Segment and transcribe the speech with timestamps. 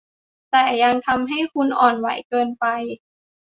[0.51, 2.65] แต่ยังทำให้คุณอ่อนไหวเกินไป